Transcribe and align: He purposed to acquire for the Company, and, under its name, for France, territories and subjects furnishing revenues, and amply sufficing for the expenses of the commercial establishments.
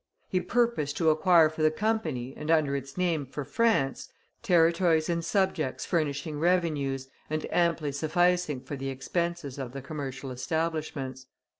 He 0.29 0.39
purposed 0.41 0.97
to 0.97 1.11
acquire 1.11 1.47
for 1.47 1.61
the 1.61 1.69
Company, 1.69 2.33
and, 2.35 2.49
under 2.49 2.75
its 2.75 2.97
name, 2.97 3.23
for 3.23 3.45
France, 3.45 4.11
territories 4.41 5.09
and 5.09 5.23
subjects 5.23 5.85
furnishing 5.85 6.39
revenues, 6.39 7.07
and 7.29 7.45
amply 7.53 7.91
sufficing 7.91 8.61
for 8.61 8.75
the 8.75 8.89
expenses 8.89 9.59
of 9.59 9.73
the 9.73 9.81
commercial 9.83 10.31
establishments. 10.31 11.27